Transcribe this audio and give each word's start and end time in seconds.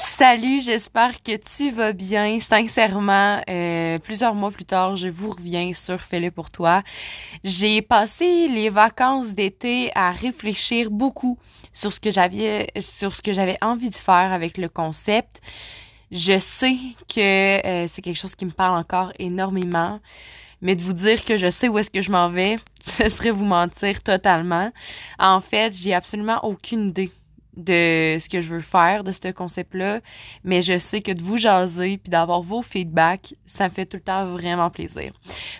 Salut, 0.00 0.60
j'espère 0.60 1.24
que 1.24 1.32
tu 1.36 1.72
vas 1.72 1.92
bien. 1.92 2.38
Sincèrement, 2.38 3.42
euh, 3.50 3.98
plusieurs 3.98 4.36
mois 4.36 4.52
plus 4.52 4.64
tard, 4.64 4.94
je 4.94 5.08
vous 5.08 5.30
reviens 5.30 5.72
sur 5.72 6.00
Fais-le 6.00 6.30
pour 6.30 6.50
toi. 6.50 6.84
J'ai 7.42 7.82
passé 7.82 8.46
les 8.46 8.70
vacances 8.70 9.34
d'été 9.34 9.90
à 9.96 10.12
réfléchir 10.12 10.92
beaucoup 10.92 11.36
sur 11.72 11.92
ce 11.92 11.98
que 11.98 12.12
j'avais, 12.12 12.68
sur 12.80 13.12
ce 13.12 13.22
que 13.22 13.32
j'avais 13.32 13.58
envie 13.60 13.90
de 13.90 13.96
faire 13.96 14.32
avec 14.32 14.56
le 14.56 14.68
concept. 14.68 15.40
Je 16.12 16.38
sais 16.38 16.76
que 17.08 17.66
euh, 17.66 17.88
c'est 17.88 18.00
quelque 18.00 18.18
chose 18.18 18.36
qui 18.36 18.44
me 18.44 18.52
parle 18.52 18.78
encore 18.78 19.12
énormément, 19.18 19.98
mais 20.62 20.76
de 20.76 20.82
vous 20.82 20.92
dire 20.92 21.24
que 21.24 21.36
je 21.36 21.50
sais 21.50 21.66
où 21.66 21.76
est-ce 21.76 21.90
que 21.90 22.02
je 22.02 22.12
m'en 22.12 22.30
vais, 22.30 22.54
ce 22.80 23.08
serait 23.08 23.32
vous 23.32 23.46
mentir 23.46 24.00
totalement. 24.04 24.70
En 25.18 25.40
fait, 25.40 25.76
j'ai 25.76 25.92
absolument 25.92 26.38
aucune 26.44 26.90
idée 26.90 27.10
de 27.58 28.18
ce 28.20 28.28
que 28.28 28.40
je 28.40 28.54
veux 28.54 28.60
faire 28.60 29.04
de 29.04 29.12
ce 29.12 29.30
concept-là, 29.32 30.00
mais 30.44 30.62
je 30.62 30.78
sais 30.78 31.02
que 31.02 31.12
de 31.12 31.22
vous 31.22 31.36
jaser 31.36 31.98
puis 31.98 32.10
d'avoir 32.10 32.40
vos 32.40 32.62
feedbacks, 32.62 33.34
ça 33.46 33.64
me 33.64 33.70
fait 33.70 33.84
tout 33.84 33.96
le 33.96 34.02
temps 34.02 34.26
vraiment 34.32 34.70
plaisir. 34.70 35.12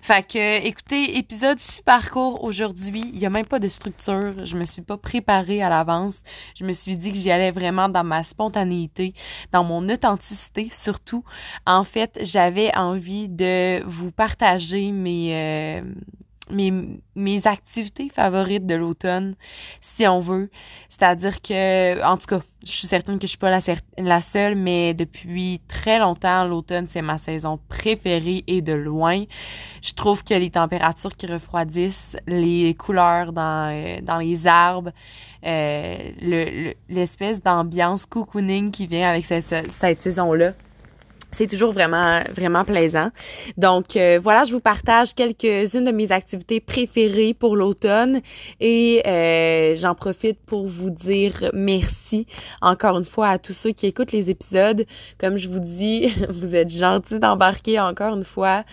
Fait 0.02 0.26
que, 0.26 0.64
écoutez, 0.64 1.18
épisode 1.18 1.58
super 1.58 2.10
court 2.10 2.44
aujourd'hui. 2.44 3.10
Il 3.12 3.18
y 3.18 3.26
a 3.26 3.30
même 3.30 3.46
pas 3.46 3.58
de 3.58 3.68
structure. 3.68 4.46
Je 4.46 4.56
me 4.56 4.64
suis 4.64 4.82
pas 4.82 4.96
préparée 4.96 5.62
à 5.62 5.68
l'avance. 5.68 6.14
Je 6.58 6.64
me 6.64 6.72
suis 6.72 6.96
dit 6.96 7.12
que 7.12 7.18
j'y 7.18 7.30
allais 7.30 7.50
vraiment 7.50 7.88
dans 7.88 8.04
ma 8.04 8.24
spontanéité, 8.24 9.14
dans 9.52 9.64
mon 9.64 9.88
authenticité 9.88 10.70
surtout. 10.72 11.24
En 11.66 11.84
fait, 11.84 12.18
j'avais 12.22 12.74
envie 12.76 13.28
de 13.28 13.82
vous 13.86 14.10
partager 14.10 14.92
mes 14.92 15.34
euh, 15.34 15.82
mes, 16.50 16.72
mes 17.14 17.46
activités 17.46 18.08
favorites 18.08 18.66
de 18.66 18.74
l'automne, 18.74 19.34
si 19.80 20.06
on 20.06 20.20
veut. 20.20 20.50
C'est-à-dire 20.88 21.40
que, 21.42 22.02
en 22.04 22.16
tout 22.16 22.26
cas, 22.26 22.40
je 22.64 22.72
suis 22.72 22.88
certaine 22.88 23.18
que 23.18 23.26
je 23.26 23.28
suis 23.28 23.38
pas 23.38 23.56
la, 23.96 24.22
seule, 24.22 24.56
mais 24.56 24.92
depuis 24.94 25.60
très 25.68 25.98
longtemps, 25.98 26.44
l'automne, 26.44 26.86
c'est 26.90 27.02
ma 27.02 27.18
saison 27.18 27.58
préférée 27.68 28.44
et 28.46 28.62
de 28.62 28.72
loin. 28.72 29.24
Je 29.82 29.92
trouve 29.92 30.24
que 30.24 30.34
les 30.34 30.50
températures 30.50 31.16
qui 31.16 31.26
refroidissent, 31.26 32.16
les 32.26 32.74
couleurs 32.74 33.32
dans, 33.32 33.72
euh, 33.72 34.00
dans 34.02 34.18
les 34.18 34.46
arbres, 34.46 34.90
euh, 35.46 36.76
l'espèce 36.88 37.36
le, 37.36 37.42
d'ambiance 37.42 38.06
cocooning 38.06 38.70
qui 38.72 38.86
vient 38.86 39.08
avec 39.08 39.24
cette, 39.24 39.70
cette 39.70 40.02
saison-là, 40.02 40.54
c'est 41.30 41.46
toujours 41.46 41.72
vraiment 41.72 42.20
vraiment 42.34 42.64
plaisant. 42.64 43.10
Donc 43.56 43.96
euh, 43.96 44.18
voilà, 44.22 44.44
je 44.44 44.52
vous 44.52 44.60
partage 44.60 45.14
quelques-unes 45.14 45.84
de 45.84 45.92
mes 45.92 46.10
activités 46.10 46.60
préférées 46.60 47.34
pour 47.34 47.56
l'automne 47.56 48.20
et 48.60 49.02
euh, 49.06 49.76
j'en 49.76 49.94
profite 49.94 50.38
pour 50.46 50.66
vous 50.66 50.90
dire 50.90 51.50
merci 51.52 52.26
encore 52.62 52.96
une 52.98 53.04
fois 53.04 53.28
à 53.28 53.38
tous 53.38 53.52
ceux 53.52 53.72
qui 53.72 53.86
écoutent 53.86 54.12
les 54.12 54.30
épisodes. 54.30 54.86
Comme 55.18 55.36
je 55.36 55.48
vous 55.48 55.60
dis, 55.60 56.08
vous 56.30 56.54
êtes 56.54 56.70
gentils 56.70 57.18
d'embarquer 57.18 57.78
encore 57.80 58.14
une 58.14 58.24
fois. 58.24 58.64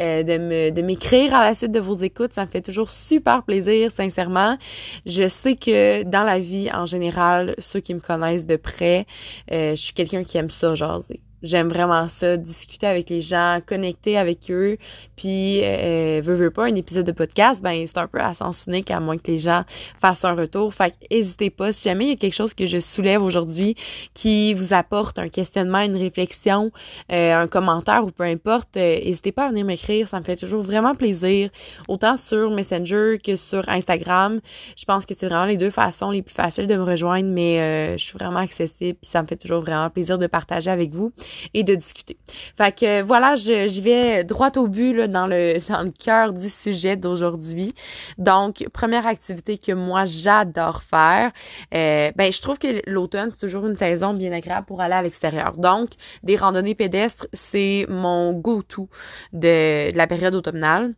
Euh, 0.00 0.24
de 0.24 0.38
me 0.38 0.70
de 0.70 0.82
m'écrire 0.82 1.32
à 1.36 1.44
la 1.44 1.54
suite 1.54 1.70
de 1.70 1.78
vos 1.78 1.96
écoutes, 1.96 2.32
ça 2.34 2.44
me 2.44 2.50
fait 2.50 2.62
toujours 2.62 2.90
super 2.90 3.44
plaisir, 3.44 3.92
sincèrement. 3.92 4.58
Je 5.06 5.28
sais 5.28 5.54
que 5.54 6.02
dans 6.02 6.24
la 6.24 6.40
vie 6.40 6.68
en 6.72 6.84
général, 6.84 7.54
ceux 7.58 7.78
qui 7.78 7.94
me 7.94 8.00
connaissent 8.00 8.44
de 8.44 8.56
près, 8.56 9.06
je 9.52 9.76
suis 9.76 9.94
quelqu'un 9.94 10.24
qui 10.24 10.36
aime 10.36 10.50
ça 10.50 10.74
jaser. 10.74 11.22
J'aime 11.44 11.68
vraiment 11.68 12.08
ça, 12.08 12.38
discuter 12.38 12.86
avec 12.86 13.10
les 13.10 13.20
gens, 13.20 13.60
connecter 13.64 14.16
avec 14.16 14.50
eux. 14.50 14.78
Puis, 15.14 15.60
euh, 15.62 16.22
veux, 16.24 16.34
veux 16.34 16.50
pas, 16.50 16.64
un 16.64 16.74
épisode 16.74 17.06
de 17.06 17.12
podcast, 17.12 17.62
ben 17.62 17.86
c'est 17.86 17.98
un 17.98 18.06
peu 18.06 18.18
à 18.18 18.32
sens 18.32 18.64
unique, 18.66 18.90
à 18.90 18.98
moins 18.98 19.18
que 19.18 19.30
les 19.30 19.38
gens 19.38 19.62
fassent 20.00 20.24
un 20.24 20.34
retour. 20.34 20.72
Fait 20.72 20.90
que 20.90 21.14
n'hésitez 21.14 21.50
pas, 21.50 21.72
si 21.72 21.88
jamais 21.88 22.06
il 22.06 22.08
y 22.08 22.12
a 22.12 22.16
quelque 22.16 22.34
chose 22.34 22.54
que 22.54 22.66
je 22.66 22.80
soulève 22.80 23.22
aujourd'hui 23.22 23.76
qui 24.14 24.54
vous 24.54 24.72
apporte 24.72 25.18
un 25.18 25.28
questionnement, 25.28 25.80
une 25.80 25.96
réflexion, 25.96 26.72
euh, 27.12 27.34
un 27.34 27.46
commentaire 27.46 28.04
ou 28.04 28.10
peu 28.10 28.24
importe, 28.24 28.78
euh, 28.78 28.96
n'hésitez 29.04 29.32
pas 29.32 29.44
à 29.44 29.48
venir 29.50 29.66
m'écrire, 29.66 30.08
ça 30.08 30.18
me 30.18 30.24
fait 30.24 30.36
toujours 30.36 30.62
vraiment 30.62 30.94
plaisir. 30.94 31.50
Autant 31.88 32.16
sur 32.16 32.50
Messenger 32.52 33.18
que 33.22 33.36
sur 33.36 33.68
Instagram. 33.68 34.40
Je 34.78 34.84
pense 34.86 35.04
que 35.04 35.14
c'est 35.18 35.26
vraiment 35.26 35.44
les 35.44 35.58
deux 35.58 35.70
façons 35.70 36.10
les 36.10 36.22
plus 36.22 36.34
faciles 36.34 36.66
de 36.66 36.74
me 36.74 36.84
rejoindre, 36.84 37.28
mais 37.28 37.60
euh, 37.60 37.98
je 37.98 38.04
suis 38.04 38.14
vraiment 38.14 38.38
accessible 38.38 38.98
puis 39.00 39.10
ça 39.10 39.22
me 39.22 39.26
fait 39.26 39.36
toujours 39.36 39.60
vraiment 39.60 39.90
plaisir 39.90 40.18
de 40.18 40.26
partager 40.26 40.70
avec 40.70 40.90
vous 40.90 41.12
et 41.54 41.62
de 41.64 41.74
discuter. 41.74 42.16
Fait 42.56 42.74
que 42.74 43.02
voilà, 43.02 43.36
j'y 43.36 43.80
vais 43.80 44.24
droit 44.24 44.50
au 44.56 44.68
but 44.68 44.92
là, 44.92 45.08
dans 45.08 45.26
le 45.26 45.54
dans 45.68 45.82
le 45.82 45.90
cœur 45.90 46.32
du 46.32 46.48
sujet 46.48 46.96
d'aujourd'hui. 46.96 47.74
Donc 48.18 48.66
première 48.72 49.06
activité 49.06 49.58
que 49.58 49.72
moi 49.72 50.04
j'adore 50.04 50.82
faire, 50.82 51.32
euh, 51.74 52.12
ben 52.16 52.32
je 52.32 52.40
trouve 52.40 52.58
que 52.58 52.82
l'automne 52.90 53.30
c'est 53.30 53.38
toujours 53.38 53.66
une 53.66 53.76
saison 53.76 54.14
bien 54.14 54.32
agréable 54.32 54.66
pour 54.66 54.80
aller 54.80 54.94
à 54.94 55.02
l'extérieur. 55.02 55.56
Donc 55.56 55.90
des 56.22 56.36
randonnées 56.36 56.74
pédestres, 56.74 57.26
c'est 57.32 57.86
mon 57.88 58.32
go-to 58.32 58.88
de, 59.32 59.92
de 59.92 59.96
la 59.96 60.06
période 60.06 60.34
automnale. 60.34 60.94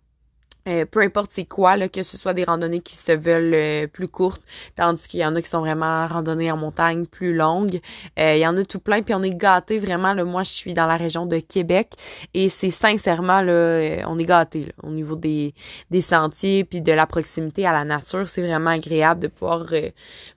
Euh, 0.69 0.85
peu 0.85 1.01
importe 1.01 1.31
c'est 1.33 1.45
quoi, 1.45 1.77
là, 1.77 1.89
que 1.89 2.03
ce 2.03 2.17
soit 2.17 2.35
des 2.35 2.45
randonnées 2.45 2.81
qui 2.81 2.97
se 2.97 3.13
veulent 3.13 3.55
euh, 3.55 3.87
plus 3.87 4.09
courtes, 4.09 4.43
tandis 4.75 5.07
qu'il 5.07 5.21
y 5.21 5.25
en 5.25 5.37
a 5.37 5.43
qui 5.43 5.49
sont 5.49 5.61
vraiment 5.61 6.07
randonnées 6.09 6.51
en 6.51 6.57
montagne 6.57 7.07
plus 7.07 7.35
longues. 7.35 7.81
Euh, 8.19 8.35
il 8.35 8.41
y 8.41 8.47
en 8.47 8.57
a 8.57 8.65
tout 8.65 8.81
plein, 8.81 9.03
puis 9.03 9.15
on 9.15 9.23
est 9.23 9.37
gâtés 9.37 9.79
vraiment. 9.79 10.13
Là, 10.13 10.25
moi, 10.25 10.43
je 10.43 10.51
suis 10.51 10.75
dans 10.75 10.87
la 10.87 10.97
région 10.97 11.25
de 11.27 11.39
Québec 11.39 11.93
et 12.35 12.49
c'est 12.49 12.71
sincèrement 12.71 13.41
là, 13.43 14.05
on 14.09 14.19
est 14.19 14.25
gâtés 14.25 14.73
au 14.83 14.91
niveau 14.91 15.15
des, 15.15 15.55
des 15.91 16.01
sentiers 16.01 16.65
puis 16.65 16.81
de 16.81 16.93
la 16.93 17.07
proximité 17.07 17.65
à 17.67 17.73
la 17.73 17.85
nature. 17.85 18.29
C'est 18.29 18.43
vraiment 18.43 18.71
agréable 18.71 19.21
de 19.21 19.29
pouvoir 19.29 19.67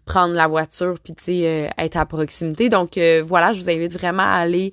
prendre 0.06 0.34
la 0.34 0.48
voiture 0.48 0.96
puis 1.04 1.14
tu 1.16 1.44
être 1.44 1.98
à 1.98 2.06
proximité. 2.06 2.70
Donc 2.70 3.00
voilà, 3.24 3.54
je 3.54 3.62
vous 3.62 3.70
invite 3.70 3.94
vraiment 3.94 4.24
à 4.24 4.38
aller 4.38 4.72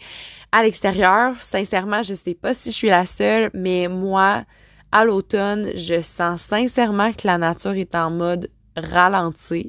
à 0.53 0.63
l'extérieur. 0.63 1.35
Sincèrement, 1.41 2.03
je 2.03 2.15
sais 2.15 2.35
pas 2.35 2.55
si 2.55 2.71
je 2.71 2.75
suis 2.75 2.89
la 2.89 3.07
seule, 3.07 3.51
mais 3.55 3.89
moi 3.89 4.45
à 4.93 5.05
l'automne, 5.05 5.71
je 5.75 6.01
sens 6.01 6.43
sincèrement 6.43 7.13
que 7.13 7.27
la 7.27 7.39
nature 7.39 7.73
est 7.73 7.95
en 7.95 8.11
mode 8.11 8.51
ralentir. 8.77 9.67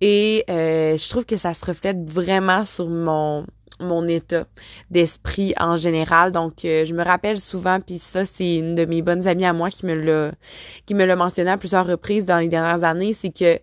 Et 0.00 0.44
euh, 0.50 0.96
je 0.96 1.08
trouve 1.08 1.24
que 1.24 1.36
ça 1.36 1.54
se 1.54 1.64
reflète 1.64 2.08
vraiment 2.08 2.64
sur 2.64 2.88
mon 2.88 3.46
mon 3.80 4.06
état 4.06 4.46
d'esprit 4.90 5.52
en 5.58 5.76
général. 5.76 6.30
Donc, 6.30 6.64
euh, 6.64 6.84
je 6.84 6.94
me 6.94 7.02
rappelle 7.02 7.40
souvent, 7.40 7.80
puis 7.80 7.98
ça, 7.98 8.24
c'est 8.24 8.56
une 8.56 8.76
de 8.76 8.84
mes 8.84 9.02
bonnes 9.02 9.26
amies 9.26 9.46
à 9.46 9.52
moi 9.52 9.68
qui 9.70 9.84
me 9.84 9.94
l'a 9.94 10.32
qui 10.86 10.94
me 10.94 11.04
l'a 11.04 11.16
mentionné 11.16 11.50
à 11.50 11.56
plusieurs 11.56 11.86
reprises 11.86 12.26
dans 12.26 12.38
les 12.38 12.48
dernières 12.48 12.84
années, 12.84 13.12
c'est 13.12 13.30
que 13.36 13.58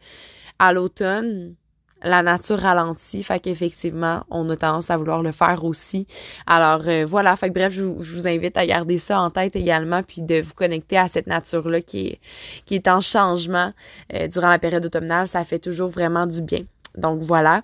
à 0.59 0.73
l'automne, 0.73 1.55
la 2.03 2.21
nature 2.21 2.59
ralentit, 2.59 3.23
fait 3.23 3.39
qu'effectivement, 3.39 4.23
on 4.29 4.49
a 4.49 4.55
tendance 4.55 4.89
à 4.89 4.97
vouloir 4.97 5.21
le 5.21 5.31
faire 5.31 5.63
aussi. 5.63 6.07
Alors 6.47 6.83
euh, 6.87 7.05
voilà, 7.07 7.35
fait 7.35 7.49
que 7.49 7.53
bref, 7.53 7.73
je, 7.73 7.83
vous 7.83 8.27
invite 8.27 8.57
à 8.57 8.65
garder 8.65 8.99
ça 8.99 9.21
en 9.21 9.29
tête 9.29 9.55
également, 9.55 10.03
puis 10.03 10.21
de 10.21 10.41
vous 10.41 10.53
connecter 10.53 10.97
à 10.97 11.07
cette 11.07 11.27
nature-là 11.27 11.81
qui 11.81 12.07
est, 12.07 12.19
qui 12.65 12.75
est 12.75 12.87
en 12.87 13.01
changement 13.01 13.73
euh, 14.13 14.27
durant 14.27 14.49
la 14.49 14.59
période 14.59 14.85
automnale, 14.85 15.27
ça 15.27 15.43
fait 15.43 15.59
toujours 15.59 15.89
vraiment 15.89 16.25
du 16.25 16.41
bien. 16.41 16.61
Donc 16.97 17.21
voilà. 17.21 17.61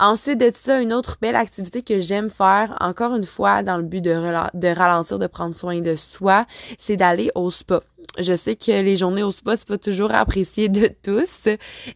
Ensuite 0.00 0.38
de 0.38 0.50
ça, 0.52 0.80
une 0.80 0.92
autre 0.92 1.16
belle 1.20 1.36
activité 1.36 1.82
que 1.82 2.00
j'aime 2.00 2.30
faire, 2.30 2.76
encore 2.80 3.14
une 3.14 3.24
fois, 3.24 3.62
dans 3.62 3.76
le 3.76 3.84
but 3.84 4.00
de, 4.00 4.10
de 4.54 4.68
ralentir, 4.68 5.18
de 5.18 5.26
prendre 5.26 5.54
soin 5.54 5.80
de 5.80 5.94
soi, 5.94 6.46
c'est 6.78 6.96
d'aller 6.96 7.30
au 7.34 7.50
spa 7.50 7.82
je 8.18 8.34
sais 8.34 8.54
que 8.54 8.70
les 8.70 8.96
journées 8.96 9.22
au 9.22 9.30
spa, 9.30 9.56
c'est 9.56 9.66
pas 9.66 9.78
toujours 9.78 10.12
apprécié 10.12 10.68
de 10.68 10.88
tous, 11.02 11.48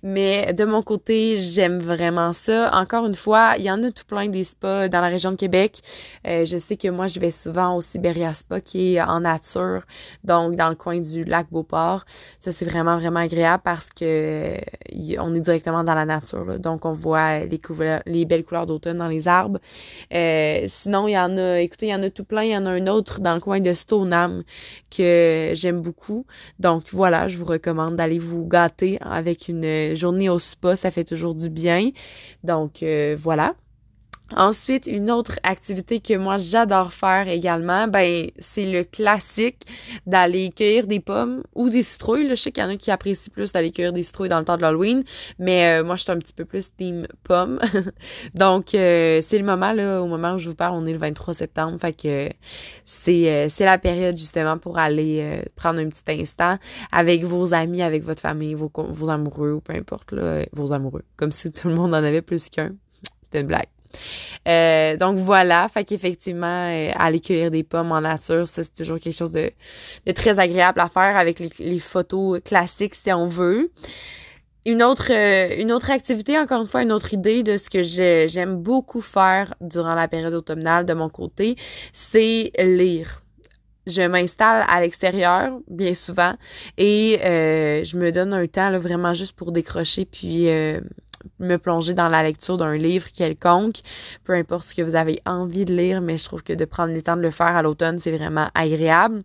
mais 0.02 0.52
de 0.52 0.64
mon 0.64 0.82
côté, 0.82 1.38
j'aime 1.38 1.78
vraiment 1.78 2.32
ça. 2.32 2.70
Encore 2.74 3.06
une 3.06 3.14
fois, 3.14 3.54
il 3.58 3.64
y 3.64 3.70
en 3.70 3.82
a 3.84 3.90
tout 3.90 4.04
plein 4.04 4.26
des 4.28 4.44
spas 4.44 4.88
dans 4.88 5.00
la 5.00 5.08
région 5.08 5.30
de 5.30 5.36
Québec. 5.36 5.80
Euh, 6.26 6.44
je 6.44 6.56
sais 6.56 6.76
que 6.76 6.88
moi, 6.88 7.06
je 7.06 7.20
vais 7.20 7.30
souvent 7.30 7.76
au 7.76 7.80
Siberia 7.80 8.34
Spa 8.34 8.60
qui 8.60 8.96
est 8.96 9.00
en 9.00 9.20
nature, 9.20 9.82
donc 10.24 10.56
dans 10.56 10.68
le 10.68 10.74
coin 10.74 10.98
du 10.98 11.24
lac 11.24 11.46
Beauport. 11.50 12.04
Ça, 12.40 12.50
c'est 12.52 12.64
vraiment, 12.64 12.98
vraiment 12.98 13.20
agréable 13.20 13.62
parce 13.64 13.90
que 13.90 14.56
on 15.18 15.34
est 15.34 15.40
directement 15.40 15.84
dans 15.84 15.94
la 15.94 16.04
nature. 16.04 16.58
Donc, 16.58 16.84
on 16.84 16.92
voit 16.92 17.40
les, 17.40 17.60
les 18.06 18.24
belles 18.24 18.44
couleurs 18.44 18.66
d'automne 18.66 18.98
dans 18.98 19.08
les 19.08 19.28
arbres. 19.28 19.60
Euh, 20.12 20.64
sinon, 20.68 21.06
il 21.06 21.12
y 21.12 21.18
en 21.18 21.36
a, 21.38 21.60
écoutez, 21.60 21.86
il 21.86 21.90
y 21.90 21.94
en 21.94 22.02
a 22.02 22.10
tout 22.10 22.24
plein. 22.24 22.42
Il 22.42 22.50
y 22.50 22.56
en 22.56 22.66
a 22.66 22.70
un 22.70 22.86
autre 22.88 23.20
dans 23.20 23.34
le 23.34 23.40
coin 23.40 23.60
de 23.60 23.72
Stoneham 23.72 24.42
que 24.90 25.52
j'aime 25.54 25.80
beaucoup 25.80 26.07
donc 26.58 26.84
voilà, 26.90 27.28
je 27.28 27.36
vous 27.38 27.44
recommande 27.44 27.96
d'aller 27.96 28.18
vous 28.18 28.46
gâter 28.46 28.98
avec 29.00 29.48
une 29.48 29.94
journée 29.94 30.28
au 30.28 30.38
spa, 30.38 30.76
ça 30.76 30.90
fait 30.90 31.04
toujours 31.04 31.34
du 31.34 31.50
bien. 31.50 31.90
Donc 32.44 32.82
euh, 32.82 33.16
voilà. 33.18 33.54
Ensuite, 34.36 34.86
une 34.86 35.10
autre 35.10 35.38
activité 35.42 36.00
que 36.00 36.14
moi 36.14 36.36
j'adore 36.36 36.92
faire 36.92 37.28
également, 37.28 37.88
ben 37.88 38.28
c'est 38.38 38.70
le 38.70 38.84
classique 38.84 39.62
d'aller 40.06 40.50
cueillir 40.50 40.86
des 40.86 41.00
pommes 41.00 41.42
ou 41.54 41.70
des 41.70 41.82
citrouilles. 41.82 42.28
je 42.28 42.34
sais 42.34 42.52
qu'il 42.52 42.62
y 42.62 42.66
en 42.66 42.68
a 42.68 42.76
qui 42.76 42.90
apprécient 42.90 43.32
plus 43.32 43.52
d'aller 43.52 43.70
cueillir 43.70 43.94
des 43.94 44.02
citrouilles 44.02 44.28
dans 44.28 44.38
le 44.38 44.44
temps 44.44 44.58
de 44.58 44.62
l'Halloween, 44.62 45.02
mais 45.38 45.80
euh, 45.80 45.84
moi 45.84 45.96
je 45.96 46.02
suis 46.02 46.12
un 46.12 46.18
petit 46.18 46.34
peu 46.34 46.44
plus 46.44 46.70
team 46.76 47.06
pommes. 47.24 47.58
Donc 48.34 48.74
euh, 48.74 49.20
c'est 49.22 49.38
le 49.38 49.44
moment 49.44 49.72
là, 49.72 50.02
au 50.02 50.06
moment 50.06 50.34
où 50.34 50.38
je 50.38 50.50
vous 50.50 50.54
parle, 50.54 50.74
on 50.74 50.84
est 50.84 50.92
le 50.92 50.98
23 50.98 51.32
septembre, 51.32 51.78
fait 51.80 51.94
que 51.94 52.28
c'est 52.84 53.32
euh, 53.32 53.46
c'est 53.48 53.64
la 53.64 53.78
période 53.78 54.18
justement 54.18 54.58
pour 54.58 54.78
aller 54.78 55.42
prendre 55.56 55.80
un 55.80 55.88
petit 55.88 56.20
instant 56.20 56.58
avec 56.92 57.24
vos 57.24 57.54
amis, 57.54 57.80
avec 57.80 58.04
votre 58.04 58.20
famille, 58.20 58.52
vos 58.54 58.70
vos 58.74 59.08
amoureux 59.08 59.52
ou 59.52 59.60
peu 59.60 59.72
importe 59.72 60.12
là, 60.12 60.44
vos 60.52 60.72
amoureux, 60.74 61.04
comme 61.16 61.32
si 61.32 61.50
tout 61.50 61.68
le 61.68 61.74
monde 61.74 61.94
en 61.94 62.04
avait 62.04 62.22
plus 62.22 62.50
qu'un. 62.50 62.72
C'était 63.22 63.40
une 63.40 63.46
blague. 63.46 63.77
Euh, 64.46 64.96
donc 64.96 65.18
voilà, 65.18 65.68
fait 65.68 65.84
qu'effectivement, 65.84 66.70
euh, 66.70 66.90
aller 66.96 67.20
cueillir 67.20 67.50
des 67.50 67.62
pommes 67.62 67.92
en 67.92 68.00
nature, 68.00 68.46
ça 68.46 68.62
c'est 68.64 68.74
toujours 68.74 68.98
quelque 68.98 69.16
chose 69.16 69.32
de, 69.32 69.50
de, 70.06 70.12
très 70.12 70.38
agréable 70.38 70.80
à 70.80 70.88
faire 70.88 71.16
avec 71.16 71.38
les, 71.38 71.50
les 71.58 71.78
photos 71.78 72.40
classiques 72.44 72.94
si 72.94 73.12
on 73.12 73.28
veut. 73.28 73.70
Une 74.66 74.82
autre, 74.82 75.10
euh, 75.12 75.60
une 75.60 75.72
autre 75.72 75.90
activité, 75.90 76.38
encore 76.38 76.60
une 76.62 76.68
fois, 76.68 76.82
une 76.82 76.92
autre 76.92 77.14
idée 77.14 77.42
de 77.42 77.56
ce 77.56 77.70
que 77.70 77.82
j'aime 77.82 78.56
beaucoup 78.56 79.00
faire 79.00 79.54
durant 79.60 79.94
la 79.94 80.08
période 80.08 80.34
automnale 80.34 80.84
de 80.84 80.94
mon 80.94 81.08
côté, 81.08 81.56
c'est 81.92 82.52
lire 82.58 83.22
je 83.88 84.02
m'installe 84.02 84.64
à 84.68 84.80
l'extérieur 84.80 85.58
bien 85.68 85.94
souvent 85.94 86.34
et 86.76 87.20
euh, 87.24 87.84
je 87.84 87.96
me 87.96 88.12
donne 88.12 88.32
un 88.32 88.46
temps 88.46 88.70
là, 88.70 88.78
vraiment 88.78 89.14
juste 89.14 89.32
pour 89.32 89.52
décrocher 89.52 90.04
puis 90.04 90.48
euh, 90.48 90.80
me 91.38 91.56
plonger 91.56 91.94
dans 91.94 92.08
la 92.08 92.22
lecture 92.22 92.56
d'un 92.56 92.76
livre 92.76 93.08
quelconque, 93.12 93.80
peu 94.24 94.34
importe 94.34 94.68
ce 94.68 94.74
que 94.74 94.82
vous 94.82 94.94
avez 94.94 95.20
envie 95.26 95.64
de 95.64 95.74
lire, 95.74 96.00
mais 96.00 96.18
je 96.18 96.24
trouve 96.24 96.42
que 96.42 96.52
de 96.52 96.64
prendre 96.64 96.92
le 96.92 97.02
temps 97.02 97.16
de 97.16 97.22
le 97.22 97.30
faire 97.30 97.56
à 97.56 97.62
l'automne, 97.62 97.98
c'est 97.98 98.12
vraiment 98.12 98.48
agréable. 98.54 99.22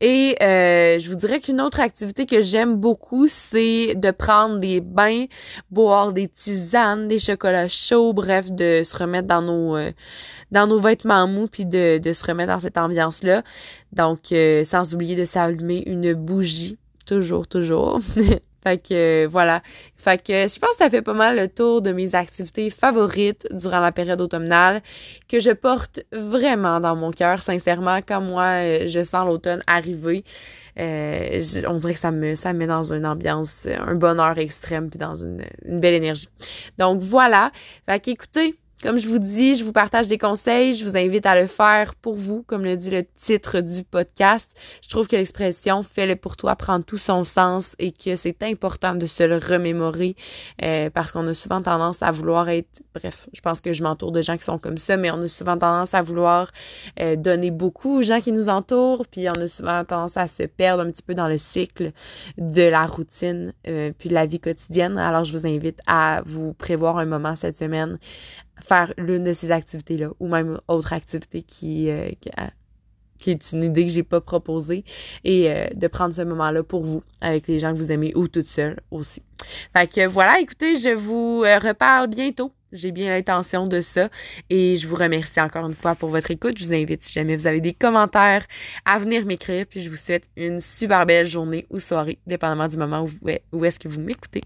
Et 0.00 0.36
euh, 0.42 0.98
je 0.98 1.10
vous 1.10 1.16
dirais 1.16 1.40
qu'une 1.40 1.60
autre 1.60 1.78
activité 1.80 2.24
que 2.24 2.40
j'aime 2.40 2.76
beaucoup, 2.76 3.28
c'est 3.28 3.94
de 3.94 4.10
prendre 4.10 4.58
des 4.58 4.80
bains, 4.80 5.26
boire 5.70 6.12
des 6.12 6.26
tisanes, 6.26 7.06
des 7.08 7.18
chocolats 7.18 7.68
chauds, 7.68 8.14
bref, 8.14 8.50
de 8.50 8.82
se 8.82 8.96
remettre 8.96 9.28
dans 9.28 9.42
nos 9.42 9.76
euh, 9.76 9.90
dans 10.52 10.66
nos 10.66 10.80
vêtements 10.80 11.26
mous 11.28 11.48
puis 11.48 11.66
de, 11.66 11.98
de 11.98 12.12
se 12.12 12.24
remettre 12.24 12.52
dans 12.52 12.60
cette 12.60 12.78
ambiance-là. 12.78 13.42
Donc, 13.92 14.32
euh, 14.32 14.64
sans 14.64 14.94
oublier 14.94 15.16
de 15.16 15.24
s'allumer 15.24 15.82
une 15.86 16.14
bougie. 16.14 16.78
Toujours, 17.06 17.46
toujours. 17.46 18.00
Fait 18.62 18.78
que 18.78 19.26
voilà. 19.26 19.62
Fait 19.96 20.22
que 20.22 20.32
je 20.32 20.58
pense 20.58 20.70
que 20.70 20.84
ça 20.84 20.90
fait 20.90 21.02
pas 21.02 21.14
mal 21.14 21.36
le 21.36 21.48
tour 21.48 21.82
de 21.82 21.92
mes 21.92 22.14
activités 22.14 22.70
favorites 22.70 23.46
durant 23.50 23.80
la 23.80 23.92
période 23.92 24.20
automnale 24.20 24.82
que 25.28 25.40
je 25.40 25.50
porte 25.50 26.00
vraiment 26.12 26.80
dans 26.80 26.96
mon 26.96 27.10
cœur, 27.10 27.42
sincèrement. 27.42 28.00
Quand 28.06 28.20
moi, 28.20 28.62
euh, 28.62 28.88
je 28.88 29.02
sens 29.04 29.26
l'automne 29.26 29.62
arriver, 29.66 30.24
euh, 30.78 31.42
on 31.66 31.76
dirait 31.76 31.94
que 31.94 32.00
ça 32.00 32.10
me, 32.10 32.34
ça 32.34 32.52
me 32.52 32.58
met 32.58 32.66
dans 32.66 32.92
une 32.92 33.06
ambiance, 33.06 33.66
un 33.66 33.94
bonheur 33.94 34.38
extrême 34.38 34.90
puis 34.90 34.98
dans 34.98 35.16
une, 35.16 35.42
une 35.64 35.80
belle 35.80 35.94
énergie. 35.94 36.28
Donc 36.78 37.00
voilà. 37.00 37.50
Fait 37.86 38.00
qu'écoutez, 38.00 38.56
comme 38.82 38.98
je 38.98 39.08
vous 39.08 39.18
dis, 39.18 39.56
je 39.56 39.64
vous 39.64 39.72
partage 39.72 40.08
des 40.08 40.16
conseils, 40.16 40.74
je 40.74 40.84
vous 40.84 40.96
invite 40.96 41.26
à 41.26 41.38
le 41.38 41.46
faire 41.46 41.94
pour 41.94 42.14
vous, 42.14 42.42
comme 42.42 42.64
le 42.64 42.76
dit 42.76 42.90
le 42.90 43.04
titre 43.16 43.60
du 43.60 43.84
podcast. 43.84 44.50
Je 44.82 44.88
trouve 44.88 45.06
que 45.06 45.16
l'expression 45.16 45.82
fais-le 45.82 46.16
pour 46.16 46.36
toi 46.36 46.56
prend 46.56 46.80
tout 46.80 46.98
son 46.98 47.24
sens 47.24 47.74
et 47.78 47.92
que 47.92 48.16
c'est 48.16 48.42
important 48.42 48.94
de 48.94 49.06
se 49.06 49.22
le 49.22 49.36
remémorer 49.36 50.16
euh, 50.62 50.88
parce 50.90 51.12
qu'on 51.12 51.26
a 51.26 51.34
souvent 51.34 51.60
tendance 51.60 52.02
à 52.02 52.10
vouloir 52.10 52.48
être, 52.48 52.82
bref, 52.94 53.28
je 53.32 53.40
pense 53.40 53.60
que 53.60 53.72
je 53.72 53.82
m'entoure 53.82 54.12
de 54.12 54.22
gens 54.22 54.36
qui 54.36 54.44
sont 54.44 54.58
comme 54.58 54.78
ça, 54.78 54.96
mais 54.96 55.10
on 55.10 55.20
a 55.22 55.28
souvent 55.28 55.58
tendance 55.58 55.92
à 55.92 56.00
vouloir 56.00 56.50
euh, 57.00 57.16
donner 57.16 57.50
beaucoup 57.50 57.98
aux 57.98 58.02
gens 58.02 58.20
qui 58.20 58.32
nous 58.32 58.48
entourent, 58.48 59.06
puis 59.06 59.28
on 59.28 59.40
a 59.40 59.48
souvent 59.48 59.84
tendance 59.84 60.16
à 60.16 60.26
se 60.26 60.44
perdre 60.44 60.82
un 60.82 60.90
petit 60.90 61.02
peu 61.02 61.14
dans 61.14 61.28
le 61.28 61.38
cycle 61.38 61.92
de 62.38 62.62
la 62.62 62.86
routine 62.86 63.52
euh, 63.68 63.92
puis 63.98 64.08
de 64.08 64.14
la 64.14 64.24
vie 64.24 64.40
quotidienne. 64.40 64.96
Alors 64.96 65.24
je 65.24 65.36
vous 65.36 65.46
invite 65.46 65.80
à 65.86 66.22
vous 66.24 66.54
prévoir 66.54 66.98
un 66.98 67.06
moment 67.06 67.36
cette 67.36 67.58
semaine 67.58 67.98
faire 68.64 68.92
l'une 68.96 69.24
de 69.24 69.32
ces 69.32 69.50
activités-là 69.50 70.10
ou 70.20 70.28
même 70.28 70.58
autre 70.68 70.92
activité 70.92 71.42
qui, 71.42 71.90
euh, 71.90 72.10
qui, 73.18 73.30
est 73.30 73.52
une 73.52 73.64
idée 73.64 73.86
que 73.86 73.92
j'ai 73.92 74.02
pas 74.02 74.20
proposée 74.20 74.84
et 75.24 75.50
euh, 75.50 75.68
de 75.74 75.86
prendre 75.86 76.14
ce 76.14 76.22
moment-là 76.22 76.62
pour 76.62 76.82
vous 76.82 77.02
avec 77.20 77.48
les 77.48 77.58
gens 77.58 77.72
que 77.72 77.78
vous 77.78 77.92
aimez 77.92 78.12
ou 78.14 78.28
toute 78.28 78.46
seule 78.46 78.80
aussi. 78.90 79.22
Fait 79.76 79.86
que 79.86 80.06
voilà, 80.06 80.40
écoutez, 80.40 80.76
je 80.76 80.94
vous 80.94 81.42
euh, 81.44 81.58
reparle 81.58 82.08
bientôt. 82.08 82.52
J'ai 82.72 82.92
bien 82.92 83.10
l'intention 83.10 83.66
de 83.66 83.80
ça 83.80 84.08
et 84.48 84.76
je 84.76 84.86
vous 84.86 84.94
remercie 84.94 85.40
encore 85.40 85.66
une 85.66 85.74
fois 85.74 85.96
pour 85.96 86.08
votre 86.08 86.30
écoute. 86.30 86.56
Je 86.56 86.66
vous 86.66 86.72
invite, 86.72 87.04
si 87.04 87.12
jamais 87.12 87.36
vous 87.36 87.48
avez 87.48 87.60
des 87.60 87.74
commentaires, 87.74 88.46
à 88.84 89.00
venir 89.00 89.26
m'écrire. 89.26 89.66
Puis 89.68 89.82
je 89.82 89.90
vous 89.90 89.96
souhaite 89.96 90.28
une 90.36 90.60
super 90.60 91.04
belle 91.04 91.26
journée 91.26 91.66
ou 91.70 91.80
soirée, 91.80 92.18
dépendamment 92.28 92.68
du 92.68 92.76
moment 92.76 93.04
où, 93.04 93.10
où 93.52 93.64
est-ce 93.64 93.80
que 93.80 93.88
vous 93.88 94.00
m'écoutez. 94.00 94.42